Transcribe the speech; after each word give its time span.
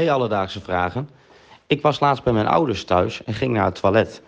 Hey 0.00 0.10
Alledaagse 0.10 0.60
Vragen. 0.60 1.08
Ik 1.66 1.82
was 1.82 2.00
laatst 2.00 2.24
bij 2.24 2.32
mijn 2.32 2.46
ouders 2.46 2.84
thuis 2.84 3.24
en 3.24 3.34
ging 3.34 3.52
naar 3.52 3.64
het 3.64 3.80
toilet. 3.80 4.22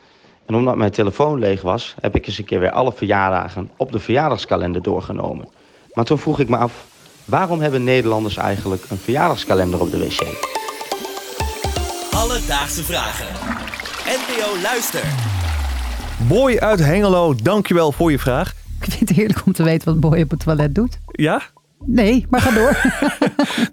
En 0.47 0.55
omdat 0.55 0.77
mijn 0.77 0.91
telefoon 0.91 1.39
leeg 1.39 1.63
was, 1.63 1.95
heb 2.01 2.15
ik 2.15 2.27
eens 2.27 2.39
een 2.39 2.45
keer 2.45 2.61
weer 2.61 2.71
alle 2.71 2.93
verjaardagen 2.93 3.71
op 3.77 3.93
de 3.93 3.99
verjaardagskalender 3.99 4.83
doorgenomen. 4.83 5.49
Maar 5.93 6.05
toen 6.05 6.19
vroeg 6.19 6.39
ik 6.39 6.49
me 6.49 6.57
af, 6.57 6.87
waarom 7.25 7.61
hebben 7.61 7.85
Nederlanders 7.85 8.37
eigenlijk 8.37 8.85
een 8.89 8.97
verjaardagskalender 8.97 9.81
op 9.81 9.91
de 9.91 9.99
wc? 9.99 10.21
Alledaagse 12.15 12.85
Vragen. 12.85 13.27
NPO 14.05 14.63
Luister. 14.63 15.05
Boy 16.29 16.59
uit 16.59 16.79
Hengelo, 16.79 17.35
dankjewel 17.35 17.93
voor 17.93 18.11
je 18.11 18.19
vraag. 18.19 18.53
Ik 18.81 18.91
vind 18.91 19.09
het 19.09 19.19
heerlijk 19.19 19.47
om 19.47 19.53
te 19.53 19.63
weten 19.63 19.89
wat 19.89 20.01
Boy 20.01 20.23
op 20.23 20.31
het 20.31 20.41
toilet 20.41 20.75
doet. 20.75 20.99
Ja? 21.13 21.43
Nee, 21.87 22.27
maar 22.31 22.41
ga 22.41 22.51
door. 22.51 22.77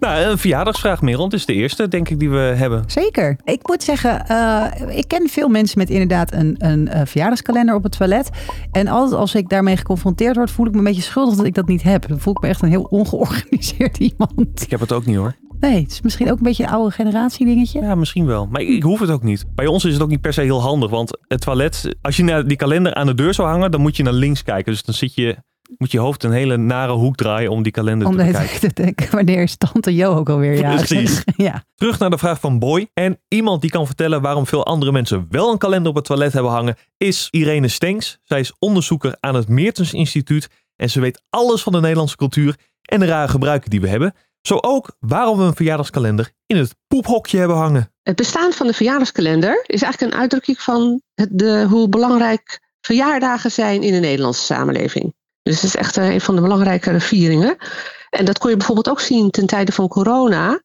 Nou, 0.00 0.22
een 0.22 0.38
verjaardagsvraag, 0.38 1.02
Merel. 1.02 1.24
Het 1.24 1.32
is 1.32 1.46
de 1.46 1.52
eerste, 1.52 1.88
denk 1.88 2.08
ik, 2.08 2.18
die 2.18 2.30
we 2.30 2.36
hebben. 2.36 2.82
Zeker. 2.86 3.36
Ik 3.44 3.68
moet 3.68 3.82
zeggen, 3.82 4.26
eh, 4.26 4.96
ik 4.96 5.08
ken 5.08 5.28
veel 5.28 5.48
mensen 5.48 5.78
met 5.78 5.90
inderdaad 5.90 6.32
een, 6.32 6.54
een 6.58 6.88
eh, 6.88 7.06
verjaardagskalender 7.06 7.74
op 7.74 7.82
het 7.82 7.96
toilet. 7.96 8.30
En 8.72 8.88
altijd 8.88 9.20
als 9.20 9.34
ik 9.34 9.48
daarmee 9.48 9.76
geconfronteerd 9.76 10.36
word, 10.36 10.50
voel 10.50 10.66
ik 10.66 10.72
me 10.72 10.78
een 10.78 10.84
beetje 10.84 11.02
schuldig 11.02 11.36
dat 11.36 11.46
ik 11.46 11.54
dat 11.54 11.68
niet 11.68 11.82
heb. 11.82 12.08
Dan 12.08 12.20
voel 12.20 12.32
ik 12.32 12.42
me 12.42 12.48
echt 12.48 12.62
een 12.62 12.68
heel 12.68 12.82
ongeorganiseerd 12.82 13.98
iemand. 14.10 14.62
Ik 14.62 14.70
heb 14.70 14.80
het 14.80 14.92
ook 14.92 15.06
niet 15.06 15.16
hoor. 15.16 15.34
Nee, 15.60 15.82
het 15.82 15.90
is 15.90 16.00
misschien 16.00 16.30
ook 16.30 16.36
een 16.36 16.42
beetje 16.42 16.62
een 16.62 16.70
oude 16.70 16.90
generatie 16.90 17.46
dingetje. 17.46 17.80
Ja, 17.80 17.94
misschien 17.94 18.26
wel. 18.26 18.46
Maar 18.46 18.60
ik 18.60 18.82
hoef 18.82 19.00
het 19.00 19.10
ook 19.10 19.22
niet. 19.22 19.44
Bij 19.54 19.66
ons 19.66 19.84
is 19.84 19.92
het 19.92 20.02
ook 20.02 20.08
niet 20.08 20.20
per 20.20 20.32
se 20.32 20.40
heel 20.40 20.62
handig. 20.62 20.90
Want 20.90 21.18
het 21.28 21.40
toilet, 21.40 21.96
als 22.00 22.16
je 22.16 22.24
naar 22.24 22.46
die 22.46 22.56
kalender 22.56 22.94
aan 22.94 23.06
de 23.06 23.14
deur 23.14 23.34
zou 23.34 23.48
hangen, 23.48 23.70
dan 23.70 23.80
moet 23.80 23.96
je 23.96 24.02
naar 24.02 24.12
links 24.12 24.42
kijken. 24.42 24.72
Dus 24.72 24.82
dan 24.82 24.94
zit 24.94 25.14
je, 25.14 25.36
moet 25.78 25.90
je 25.90 25.98
hoofd 25.98 26.24
een 26.24 26.32
hele 26.32 26.56
nare 26.56 26.92
hoek 26.92 27.16
draaien 27.16 27.50
om 27.50 27.62
die 27.62 27.72
kalender 27.72 28.08
Om 28.08 28.16
te 28.16 28.24
bekijken. 28.24 28.60
te 28.68 28.82
denken, 28.82 29.10
wanneer 29.10 29.42
is 29.42 29.56
tante 29.56 29.94
Jo 29.94 30.14
ook 30.16 30.28
alweer 30.28 30.54
jarig? 30.60 30.86
Precies. 30.86 31.22
Ja. 31.36 31.64
Terug 31.74 31.98
naar 31.98 32.10
de 32.10 32.18
vraag 32.18 32.40
van 32.40 32.58
Boy. 32.58 32.88
En 32.94 33.20
iemand 33.28 33.60
die 33.60 33.70
kan 33.70 33.86
vertellen 33.86 34.22
waarom 34.22 34.46
veel 34.46 34.66
andere 34.66 34.92
mensen 34.92 35.26
wel 35.30 35.52
een 35.52 35.58
kalender 35.58 35.90
op 35.90 35.96
het 35.96 36.04
toilet 36.04 36.32
hebben 36.32 36.52
hangen, 36.52 36.76
is 36.96 37.28
Irene 37.30 37.68
Stenks. 37.68 38.18
Zij 38.22 38.40
is 38.40 38.52
onderzoeker 38.58 39.16
aan 39.20 39.34
het 39.34 39.48
Meertens 39.48 39.92
Instituut 39.92 40.48
en 40.76 40.90
ze 40.90 41.00
weet 41.00 41.22
alles 41.30 41.62
van 41.62 41.72
de 41.72 41.80
Nederlandse 41.80 42.16
cultuur 42.16 42.56
en 42.82 43.00
de 43.00 43.06
rare 43.06 43.28
gebruiken 43.28 43.70
die 43.70 43.80
we 43.80 43.88
hebben. 43.88 44.14
Zo 44.42 44.58
ook 44.60 44.96
waarom 45.00 45.38
we 45.38 45.44
een 45.44 45.54
verjaardagskalender 45.54 46.30
in 46.46 46.56
het 46.56 46.74
poephokje 46.86 47.38
hebben 47.38 47.56
hangen. 47.56 47.92
Het 48.02 48.16
bestaan 48.16 48.52
van 48.52 48.66
de 48.66 48.72
verjaardagskalender 48.72 49.64
is 49.66 49.82
eigenlijk 49.82 50.12
een 50.12 50.20
uitdrukking 50.20 50.60
van 50.60 51.02
het, 51.14 51.28
de, 51.32 51.66
hoe 51.68 51.88
belangrijk 51.88 52.60
verjaardagen 52.80 53.50
zijn 53.50 53.82
in 53.82 53.92
de 53.92 53.98
Nederlandse 53.98 54.44
samenleving. 54.44 55.14
Dus 55.50 55.60
het 55.60 55.74
is 55.74 55.76
echt 55.76 55.96
eh, 55.96 56.08
een 56.08 56.20
van 56.20 56.34
de 56.34 56.40
belangrijkere 56.40 57.00
vieringen. 57.00 57.56
En 58.10 58.24
dat 58.24 58.38
kon 58.38 58.50
je 58.50 58.56
bijvoorbeeld 58.56 58.88
ook 58.88 59.00
zien 59.00 59.30
ten 59.30 59.46
tijde 59.46 59.72
van 59.72 59.88
corona. 59.88 60.60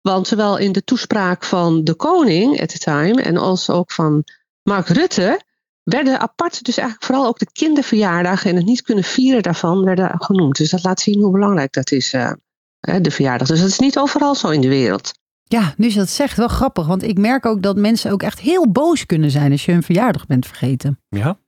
Want 0.00 0.26
zowel 0.26 0.56
in 0.56 0.72
de 0.72 0.84
toespraak 0.84 1.44
van 1.44 1.84
de 1.84 1.94
koning 1.94 2.60
at 2.60 2.68
the 2.68 2.78
time 2.78 3.22
en 3.22 3.36
als 3.36 3.70
ook 3.70 3.92
van 3.92 4.24
Mark 4.62 4.88
Rutte 4.88 5.40
werden 5.82 6.20
apart, 6.20 6.64
dus 6.64 6.76
eigenlijk 6.76 7.06
vooral 7.06 7.26
ook 7.26 7.38
de 7.38 7.52
kinderverjaardagen 7.52 8.50
en 8.50 8.56
het 8.56 8.64
niet 8.64 8.82
kunnen 8.82 9.04
vieren 9.04 9.42
daarvan 9.42 9.84
werden 9.84 10.14
genoemd. 10.18 10.56
Dus 10.56 10.70
dat 10.70 10.84
laat 10.84 11.00
zien 11.00 11.20
hoe 11.20 11.32
belangrijk 11.32 11.72
dat 11.72 11.90
is, 11.90 12.12
eh, 12.12 12.32
hè, 12.80 13.00
de 13.00 13.10
verjaardag. 13.10 13.48
Dus 13.48 13.60
dat 13.60 13.68
is 13.68 13.78
niet 13.78 13.98
overal 13.98 14.34
zo 14.34 14.48
in 14.48 14.60
de 14.60 14.68
wereld. 14.68 15.12
ja, 15.44 15.74
nu 15.76 15.88
je 15.88 15.94
dat 15.94 16.08
zegt, 16.08 16.36
wel 16.36 16.48
grappig. 16.48 16.86
Want 16.86 17.02
ik 17.02 17.18
merk 17.18 17.46
ook 17.46 17.62
dat 17.62 17.76
mensen 17.76 18.10
ook 18.10 18.22
echt 18.22 18.40
heel 18.40 18.70
boos 18.70 19.06
kunnen 19.06 19.30
zijn 19.30 19.52
als 19.52 19.64
je 19.64 19.72
hun 19.72 19.82
verjaardag 19.82 20.26
bent 20.26 20.46
vergeten. 20.46 21.00
Ja, 21.08 21.38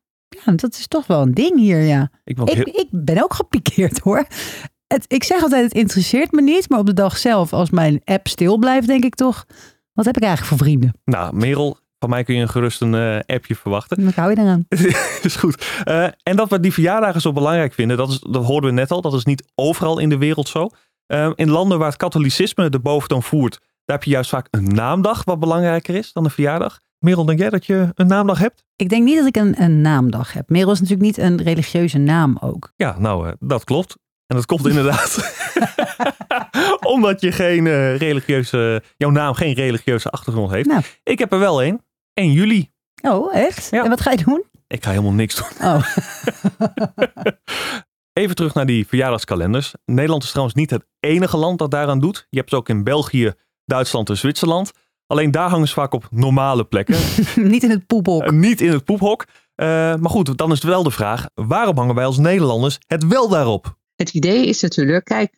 Ja, 0.45 0.53
dat 0.53 0.73
is 0.75 0.89
toch 0.89 1.07
wel 1.07 1.23
een 1.23 1.35
ding 1.35 1.59
hier, 1.59 1.81
ja. 1.81 2.11
ik 2.25 2.35
ben 2.35 2.45
ook 2.45 2.51
Ik, 2.51 2.57
heel- 2.57 2.81
ik 2.81 2.89
ben 2.91 3.23
ook 3.23 3.35
gepikeerd 3.35 3.99
hoor. 4.05 4.27
Het, 4.87 5.05
ik 5.09 5.25
zeg 5.25 5.43
altijd, 5.43 5.65
het 5.65 5.75
interesseert 5.75 6.33
me 6.33 6.43
niet. 6.43 6.69
Maar 6.69 6.79
op 6.79 6.87
de 6.87 6.93
dag 6.93 7.17
zelf, 7.17 7.53
als 7.53 7.71
mijn 7.71 8.01
app 8.05 8.29
stil 8.29 8.59
blijft, 8.59 8.87
denk 8.87 9.05
ik 9.05 9.15
toch... 9.15 9.47
Wat 9.93 10.05
heb 10.05 10.17
ik 10.17 10.23
eigenlijk 10.23 10.53
voor 10.57 10.67
vrienden? 10.67 10.93
Nou, 11.05 11.37
Merel, 11.37 11.79
van 11.99 12.09
mij 12.11 12.25
kun 12.25 12.35
je 12.35 12.49
gerust 12.49 12.81
een 12.81 12.95
eh, 12.95 13.19
appje 13.37 13.55
verwachten. 13.55 14.05
Wat 14.05 14.15
hou 14.15 14.31
je 14.31 14.39
eraan? 14.39 14.65
is 15.23 15.37
goed. 15.37 15.67
Eh, 15.85 16.07
en 16.23 16.37
dat 16.37 16.51
we 16.51 16.61
die 16.61 16.73
verjaardagen 16.73 17.21
zo 17.21 17.33
belangrijk 17.33 17.75
vinden, 17.75 17.97
dat, 17.97 18.11
is, 18.11 18.19
dat 18.31 18.45
hoorden 18.45 18.71
we 18.71 18.77
net 18.77 18.91
al. 18.91 19.01
Dat 19.01 19.15
is 19.15 19.25
niet 19.25 19.51
overal 19.55 19.99
in 19.99 20.09
de 20.09 20.19
wereld 20.19 20.49
zo. 20.49 20.69
Eh, 21.07 21.31
in 21.35 21.51
landen 21.51 21.79
waar 21.79 21.89
het 21.89 21.97
katholicisme 21.97 22.69
de 22.69 22.79
boventoon 22.79 23.23
voert, 23.23 23.59
daar 23.85 23.97
heb 23.97 24.05
je 24.05 24.11
juist 24.11 24.31
vaak 24.31 24.47
een 24.51 24.65
naamdag 24.65 25.25
wat 25.25 25.41
belangrijker 25.41 25.95
is 25.95 26.13
dan 26.13 26.25
een 26.25 26.31
verjaardag. 26.31 26.81
Merel, 27.01 27.25
denk 27.25 27.39
jij 27.39 27.51
dat 27.51 27.67
je 27.67 27.93
een 27.95 28.07
naamdag 28.07 28.39
hebt? 28.39 28.65
Ik 28.77 28.89
denk 28.89 29.05
niet 29.05 29.17
dat 29.17 29.27
ik 29.27 29.37
een, 29.37 29.63
een 29.63 29.81
naamdag 29.81 30.33
heb. 30.33 30.49
Merel 30.49 30.73
is 30.73 30.81
natuurlijk 30.81 31.07
niet 31.07 31.19
een 31.19 31.43
religieuze 31.43 31.99
naam 31.99 32.39
ook. 32.41 32.73
Ja, 32.77 32.99
nou, 32.99 33.29
eh, 33.29 33.33
dat 33.39 33.65
klopt. 33.65 33.97
En 34.27 34.37
dat 34.37 34.47
komt 34.47 34.67
inderdaad 34.67 35.19
omdat 36.95 37.21
je 37.21 37.33
geen 37.33 37.67
eh, 37.67 37.97
religieuze, 37.97 38.83
jouw 38.97 39.11
naam 39.11 39.35
geen 39.35 39.55
religieuze 39.55 40.11
achtergrond 40.11 40.51
heeft. 40.51 40.69
Nou. 40.69 40.83
Ik 41.03 41.19
heb 41.19 41.33
er 41.33 41.39
wel 41.39 41.63
een. 41.65 41.81
1 42.15 42.33
juli. 42.33 42.71
Oh, 43.03 43.35
echt? 43.35 43.71
Ja. 43.71 43.85
En 43.85 43.91
wat 43.91 44.01
ga 44.01 44.11
je 44.11 44.25
doen? 44.25 44.45
Ik 44.67 44.85
ga 44.85 44.91
helemaal 44.91 45.13
niks 45.13 45.35
doen. 45.35 45.69
Oh, 45.69 45.87
Even 48.13 48.35
terug 48.35 48.55
naar 48.55 48.67
die 48.67 48.87
verjaardagskalenders. 48.87 49.75
Nederland 49.85 50.23
is 50.23 50.29
trouwens 50.29 50.57
niet 50.57 50.71
het 50.71 50.87
enige 51.01 51.37
land 51.37 51.59
dat 51.59 51.71
daaraan 51.71 52.01
doet. 52.01 52.27
Je 52.31 52.39
hebt 52.39 52.51
ze 52.51 52.57
ook 52.57 52.69
in 52.69 52.85
België, 52.85 53.33
Duitsland 53.65 54.09
en 54.09 54.17
Zwitserland. 54.17 54.73
Alleen 55.11 55.31
daar 55.31 55.51
hangen 55.51 55.69
ze 55.69 55.75
vaak 55.75 55.93
op 55.93 56.09
normale 56.11 56.65
plekken. 56.65 56.97
niet 57.53 57.63
in 57.63 57.71
het 57.71 57.87
poephok. 57.87 58.23
Eh, 58.23 58.33
niet 58.33 58.61
in 58.61 58.71
het 58.71 58.85
poephok. 58.85 59.25
Eh, 59.55 59.67
maar 59.67 60.11
goed, 60.11 60.39
dan 60.39 60.53
is 60.53 60.59
het 60.59 60.71
wel 60.71 60.83
de 60.83 60.91
vraag: 60.91 61.27
waarom 61.35 61.77
hangen 61.77 61.95
wij 61.95 62.05
als 62.05 62.19
Nederlanders 62.19 62.79
het 62.87 63.07
wel 63.07 63.29
daarop? 63.29 63.77
Het 63.97 64.11
idee 64.11 64.47
is 64.47 64.61
natuurlijk, 64.61 65.05
kijk, 65.05 65.35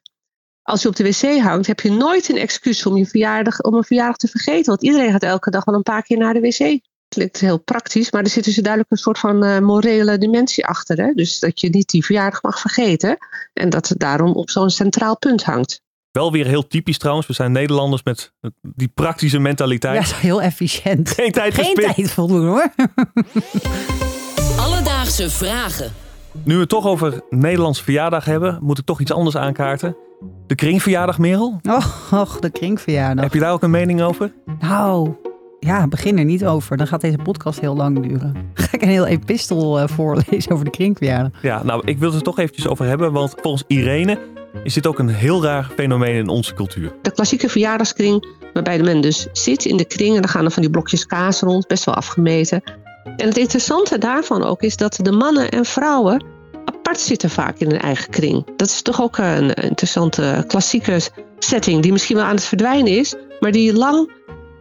als 0.63 0.83
je 0.83 0.89
op 0.89 0.97
de 0.97 1.05
wc 1.05 1.41
hangt, 1.41 1.67
heb 1.67 1.81
je 1.81 1.91
nooit 1.91 2.29
een 2.29 2.37
excuus 2.37 2.87
om, 2.87 2.97
je 2.97 3.07
verjaardag, 3.07 3.61
om 3.61 3.75
een 3.75 3.85
verjaardag 3.85 4.17
te 4.17 4.29
vergeten. 4.29 4.65
Want 4.65 4.83
iedereen 4.83 5.11
gaat 5.11 5.23
elke 5.23 5.51
dag 5.51 5.65
wel 5.65 5.75
een 5.75 5.83
paar 5.83 6.03
keer 6.03 6.19
naar 6.19 6.35
de 6.35 6.41
wc. 6.41 6.81
Klinkt 7.09 7.41
heel 7.41 7.59
praktisch, 7.59 8.11
maar 8.11 8.23
er 8.23 8.31
zit 8.31 8.45
dus 8.45 8.55
duidelijk 8.55 8.91
een 8.91 8.97
soort 8.97 9.19
van 9.19 9.45
eh, 9.45 9.59
morele 9.59 10.19
dimensie 10.19 10.67
achter. 10.67 10.97
Hè? 10.97 11.13
Dus 11.13 11.39
dat 11.39 11.61
je 11.61 11.69
niet 11.69 11.91
die 11.91 12.05
verjaardag 12.05 12.43
mag 12.43 12.61
vergeten. 12.61 13.17
En 13.53 13.71
dat 13.71 13.89
het 13.89 13.99
daarom 13.99 14.33
op 14.33 14.51
zo'n 14.51 14.71
centraal 14.71 15.19
punt 15.19 15.45
hangt. 15.45 15.82
Wel 16.13 16.33
weer 16.33 16.47
heel 16.47 16.67
typisch 16.67 16.99
trouwens. 16.99 17.27
We 17.27 17.33
zijn 17.33 17.53
Nederlanders 17.53 18.03
met 18.03 18.33
die 18.63 18.89
praktische 18.89 19.39
mentaliteit. 19.39 19.95
Ja, 19.95 20.01
is 20.01 20.13
heel 20.13 20.43
efficiënt. 20.43 21.11
Geen 21.11 21.33
tijd 21.33 21.55
Geen 21.55 21.65
verspild. 21.65 21.95
tijd 21.95 22.11
voldoen 22.11 22.47
hoor. 22.47 22.73
Alledaagse 24.59 25.31
Vragen. 25.31 25.93
Nu 26.45 26.55
we 26.55 26.61
het 26.61 26.69
toch 26.69 26.87
over 26.87 27.21
Nederlandse 27.31 27.85
verjaardag 27.85 28.25
hebben, 28.25 28.59
moet 28.63 28.79
ik 28.79 28.85
toch 28.85 29.01
iets 29.01 29.13
anders 29.13 29.37
aankaarten. 29.37 29.97
De 30.47 30.55
kringverjaardag, 30.55 31.19
Merel. 31.19 31.61
Och, 31.69 32.09
och, 32.13 32.39
de 32.39 32.51
kringverjaardag. 32.51 33.25
Heb 33.25 33.33
je 33.33 33.41
daar 33.41 33.53
ook 33.53 33.63
een 33.63 33.71
mening 33.71 34.03
over? 34.03 34.33
Nou, 34.61 35.15
ja, 35.61 35.89
begin 35.89 36.19
er 36.19 36.25
niet 36.25 36.47
over. 36.47 36.77
Dan 36.77 36.87
gaat 36.87 37.01
deze 37.01 37.19
podcast 37.19 37.61
heel 37.61 37.77
lang 37.77 38.03
duren. 38.09 38.35
Ga 38.55 38.69
ik 38.73 38.83
een 38.83 38.89
heel 38.89 39.07
epistel 39.07 39.81
eh, 39.81 39.89
voorlezen 39.89 40.53
over 40.53 40.65
de 40.65 40.71
kringverjaardag. 40.71 41.43
Ja, 41.43 41.63
nou, 41.63 41.83
ik 41.85 41.99
wil 41.99 42.09
het 42.09 42.17
er 42.17 42.25
toch 42.25 42.39
eventjes 42.39 42.69
over 42.69 42.87
hebben, 42.87 43.13
want 43.13 43.35
volgens 43.41 43.65
Irene 43.67 44.19
is 44.63 44.75
dit 44.75 44.87
ook 44.87 44.99
een 44.99 45.09
heel 45.09 45.43
raar 45.43 45.71
fenomeen 45.77 46.15
in 46.15 46.29
onze 46.29 46.55
cultuur. 46.55 46.93
De 47.03 47.13
klassieke 47.13 47.49
verjaardagskring, 47.49 48.27
waarbij 48.53 48.79
men 48.79 49.01
dus 49.01 49.27
zit 49.33 49.65
in 49.65 49.77
de 49.77 49.85
kring 49.85 50.15
en 50.15 50.21
dan 50.21 50.31
gaan 50.31 50.45
er 50.45 50.51
van 50.51 50.63
die 50.63 50.71
blokjes 50.71 51.07
kaas 51.07 51.41
rond, 51.41 51.67
best 51.67 51.85
wel 51.85 51.95
afgemeten. 51.95 52.63
En 53.17 53.27
het 53.29 53.37
interessante 53.37 53.99
daarvan 53.99 54.43
ook 54.43 54.63
is 54.63 54.77
dat 54.77 54.99
de 55.03 55.13
mannen 55.13 55.51
en 55.51 55.65
vrouwen 55.65 56.25
apart 56.65 57.01
zitten 57.01 57.31
vaak 57.31 57.59
in 57.59 57.71
hun 57.71 57.81
eigen 57.81 58.11
kring. 58.11 58.47
Dat 58.57 58.69
is 58.69 58.83
toch 58.83 59.03
ook 59.03 59.19
een 59.19 59.55
interessante 59.55 60.45
klassieke 60.47 61.01
setting 61.39 61.83
die 61.83 61.93
misschien 61.93 62.17
wel 62.17 62.25
aan 62.25 62.35
het 62.35 62.45
verdwijnen 62.45 62.99
is, 62.99 63.15
maar 63.41 63.53
die 63.53 63.75
lang 63.75 64.13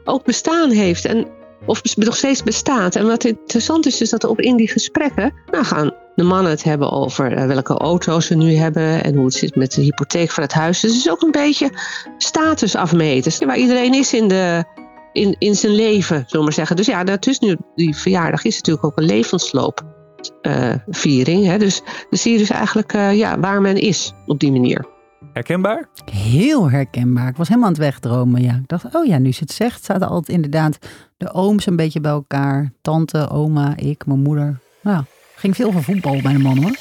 ook 0.04 0.24
bestaan 0.24 0.70
heeft 0.70 1.06
en 1.06 1.28
of 1.66 1.96
nog 1.96 2.16
steeds 2.16 2.44
bestaat. 2.44 2.96
En 2.96 3.08
wat 3.08 3.24
interessant 3.24 3.86
is, 3.86 4.02
is 4.02 4.10
dat 4.10 4.24
op 4.24 4.40
in 4.42 4.56
die 4.56 4.70
gesprekken 4.70 5.34
nou 5.52 5.66
gaan 5.66 5.94
de 6.16 6.24
mannen 6.24 6.52
het 6.52 6.64
hebben 6.64 6.92
over 6.92 7.34
eh, 7.34 7.46
welke 7.46 7.74
auto's 7.74 8.26
ze 8.26 8.36
nu 8.36 8.56
hebben 8.56 9.04
en 9.04 9.16
hoe 9.16 9.26
het 9.26 9.34
zit 9.34 9.56
met 9.56 9.72
de 9.72 9.82
hypotheek 9.82 10.32
van 10.32 10.44
het 10.44 10.54
huis. 10.54 10.80
Dus 10.80 10.92
het 10.92 11.00
is 11.00 11.12
ook 11.12 11.22
een 11.22 11.32
beetje 11.32 11.70
status 12.18 12.76
afmeten, 12.76 13.48
waar 13.48 13.58
iedereen 13.58 13.94
is 13.94 14.14
in, 14.14 14.28
de, 14.28 14.64
in, 15.14 15.36
in 15.40 15.56
zijn 15.56 15.74
leven, 15.74 16.16
zullen 16.16 16.32
we 16.32 16.44
maar 16.44 16.54
zeggen. 16.54 16.76
Dus 16.76 16.86
ja, 16.86 17.04
dat 17.04 17.28
is 17.28 17.40
nu, 17.40 17.58
die 17.76 17.96
verjaardag 17.96 18.44
is 18.44 18.56
natuurlijk 18.56 18.86
ook 18.86 18.98
een 18.98 19.04
levensloopviering. 19.04 21.46
hè? 21.46 21.58
Dus 21.58 21.82
dan 22.10 22.20
zie 22.20 22.32
je 22.32 22.38
dus 22.38 22.50
eigenlijk 22.50 22.94
eh, 22.94 23.18
ja, 23.18 23.40
waar 23.40 23.62
men 23.62 23.76
is 23.76 24.14
op 24.26 24.40
die 24.40 24.52
manier. 24.52 24.86
Herkenbaar? 25.34 25.90
Heel 26.12 26.70
herkenbaar. 26.70 27.28
Ik 27.28 27.38
was 27.38 27.48
helemaal 27.48 27.70
aan 27.70 27.76
het 27.76 27.84
wegdromen. 27.84 28.42
Ja. 28.42 28.56
Ik 28.56 28.68
dacht, 28.68 28.96
oh 28.96 29.06
ja, 29.06 29.18
nu 29.18 29.32
ze 29.32 29.40
het 29.40 29.52
zegt, 29.52 29.86
zaten 29.86 30.08
altijd 30.08 30.36
inderdaad 30.36 30.78
de 31.18 31.34
ooms 31.34 31.66
een 31.66 31.76
beetje 31.76 32.02
bij 32.02 32.12
elkaar. 32.12 32.72
Tante, 32.82 33.30
oma, 33.30 33.78
ik, 33.78 34.06
mijn 34.06 34.20
moeder. 34.20 34.60
Nou, 34.82 35.04
ging 35.42 35.56
veel 35.56 35.72
van 35.72 35.84
voetbal 35.84 36.22
bij 36.22 36.34
de 36.34 36.40
man 36.40 36.58
hoor. 36.58 36.76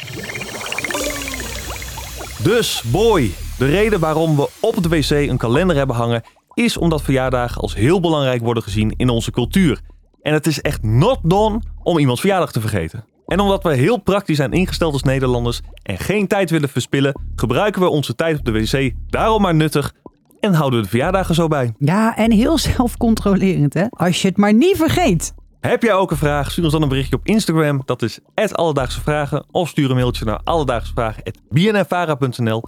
Dus, 2.42 2.82
boy, 2.86 3.30
de 3.58 3.66
reden 3.66 4.00
waarom 4.00 4.36
we 4.36 4.48
op 4.60 4.82
de 4.82 4.88
wc 4.88 5.10
een 5.10 5.36
kalender 5.36 5.76
hebben 5.76 5.96
hangen, 5.96 6.22
is 6.54 6.76
omdat 6.76 7.02
verjaardagen 7.02 7.60
als 7.60 7.74
heel 7.74 8.00
belangrijk 8.00 8.42
worden 8.42 8.62
gezien 8.62 8.94
in 8.96 9.08
onze 9.08 9.30
cultuur. 9.30 9.80
En 10.22 10.32
het 10.32 10.46
is 10.46 10.60
echt 10.60 10.82
not 10.82 11.18
done 11.22 11.60
om 11.82 11.98
iemands 11.98 12.20
verjaardag 12.20 12.52
te 12.52 12.60
vergeten. 12.60 13.04
En 13.26 13.40
omdat 13.40 13.62
we 13.62 13.74
heel 13.74 13.96
praktisch 13.96 14.36
zijn 14.36 14.52
ingesteld 14.52 14.92
als 14.92 15.02
Nederlanders 15.02 15.60
en 15.82 15.98
geen 15.98 16.26
tijd 16.26 16.50
willen 16.50 16.68
verspillen, 16.68 17.20
gebruiken 17.36 17.80
we 17.80 17.88
onze 17.88 18.14
tijd 18.14 18.38
op 18.38 18.44
de 18.44 18.52
wc 18.52 18.92
daarom 19.08 19.42
maar 19.42 19.54
nuttig 19.54 19.92
En 20.40 20.54
houden 20.54 20.78
we 20.78 20.84
de 20.84 20.90
verjaardagen 20.90 21.34
zo 21.34 21.48
bij. 21.48 21.74
Ja, 21.78 22.16
en 22.16 22.30
heel 22.30 22.58
zelfcontrolerend, 22.74 23.74
hè? 23.74 23.84
Als 23.90 24.22
je 24.22 24.28
het 24.28 24.36
maar 24.36 24.54
niet 24.54 24.76
vergeet. 24.76 25.32
Heb 25.60 25.82
jij 25.82 25.94
ook 25.94 26.10
een 26.10 26.16
vraag? 26.16 26.50
Stuur 26.50 26.64
ons 26.64 26.72
dan 26.72 26.82
een 26.82 26.88
berichtje 26.88 27.16
op 27.16 27.26
Instagram. 27.26 27.82
Dat 27.84 28.02
is 28.02 28.18
Alledaagse 28.52 29.00
Vragen. 29.00 29.44
Of 29.50 29.68
stuur 29.68 29.90
een 29.90 29.96
mailtje 29.96 30.24
naar 30.24 30.40
alledaagsvragen.bnnvara.nl 30.44 32.62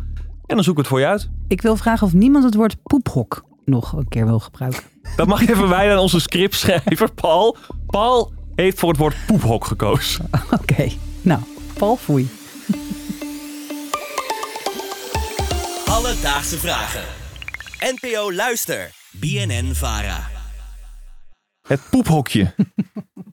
En 0.46 0.54
dan 0.54 0.64
zoeken 0.64 0.74
we 0.74 0.80
het 0.80 0.88
voor 0.88 1.00
je 1.00 1.06
uit. 1.06 1.30
Ik 1.48 1.62
wil 1.62 1.76
vragen 1.76 2.06
of 2.06 2.12
niemand 2.12 2.44
het 2.44 2.54
woord 2.54 2.76
poephok 2.82 3.44
nog 3.64 3.92
een 3.92 4.08
keer 4.08 4.26
wil 4.26 4.38
gebruiken. 4.38 4.82
Dat 5.16 5.26
mag 5.26 5.40
je 5.40 5.50
even 5.50 5.68
wijden 5.78 5.92
aan 5.92 5.98
onze 5.98 6.20
scriptschrijver 6.20 7.12
Paul. 7.12 7.56
Paul 7.86 8.32
heeft 8.54 8.78
voor 8.78 8.88
het 8.88 8.98
woord 8.98 9.16
poephok 9.26 9.64
gekozen. 9.64 10.30
Oké, 10.60 10.88
nou, 11.20 11.40
Paul 11.78 11.96
foei. 11.96 12.30
Alledaagse 15.86 16.58
Vragen. 16.58 17.04
NPO 17.78 18.32
Luister. 18.32 18.90
BNN 19.12 19.70
Vara. 19.74 20.31
Het 21.72 21.80
poephokje. 21.90 22.54